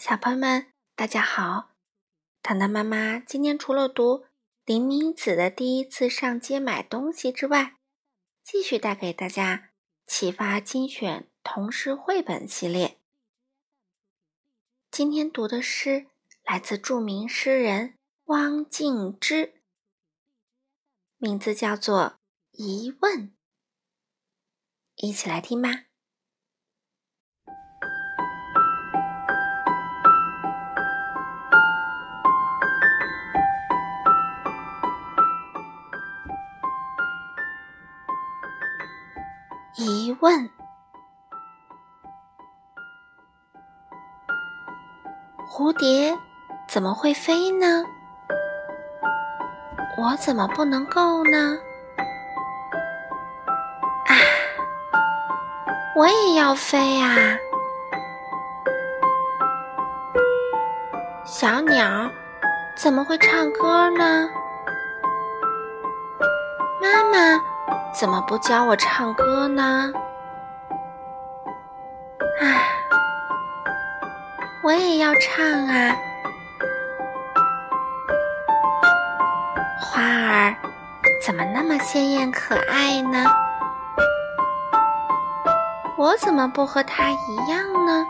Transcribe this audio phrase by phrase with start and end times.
[0.00, 1.74] 小朋友们，大家好！
[2.40, 4.24] 糖糖妈妈今天除了读
[4.64, 7.76] 林明子的第一次上街买东西之外，
[8.42, 9.72] 继续带给大家
[10.06, 12.98] 启发精选童诗绘本系列。
[14.90, 16.06] 今天读的诗
[16.44, 19.60] 来自著名诗人汪静之，
[21.18, 21.98] 名字叫做
[22.52, 23.28] 《疑问》，
[24.94, 25.89] 一起来听吧。
[39.76, 40.50] 疑问：
[45.48, 46.18] 蝴蝶
[46.68, 47.84] 怎么会飞呢？
[49.96, 51.56] 我怎么不能够呢？
[54.06, 54.12] 啊，
[55.94, 57.38] 我也要飞呀！
[61.24, 62.10] 小鸟
[62.76, 64.28] 怎么会唱歌呢？
[66.82, 67.49] 妈妈。
[67.92, 69.92] 怎么不教我唱歌呢？
[72.40, 72.62] 唉，
[74.62, 75.96] 我也要唱啊！
[79.80, 80.56] 花儿
[81.20, 83.24] 怎么那么鲜艳可爱呢？
[85.98, 88.06] 我怎么不和它一样呢？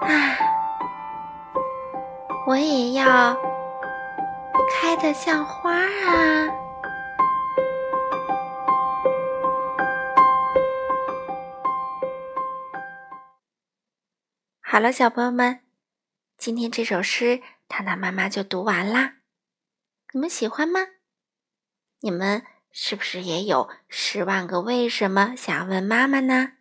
[0.00, 0.38] 唉，
[2.46, 3.36] 我也要。
[4.68, 6.48] 开的像花啊！
[14.60, 15.62] 好了，小朋友们，
[16.36, 19.16] 今天这首诗糖糖妈妈就读完啦。
[20.12, 20.80] 你们喜欢吗？
[22.00, 26.52] 你们是不是也有十万个为什么想要问妈妈呢？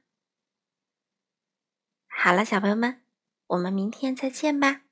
[2.08, 3.04] 好了，小朋友们，
[3.48, 4.85] 我们明天再见吧。